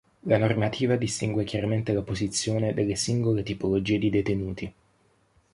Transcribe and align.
La 0.23 0.39
normativa 0.39 0.95
distingue 0.95 1.43
chiaramente 1.43 1.93
la 1.93 2.01
posizione 2.01 2.73
delle 2.73 2.95
singole 2.95 3.43
tipologie 3.43 3.99
di 3.99 4.09
detenuti. 4.09 4.73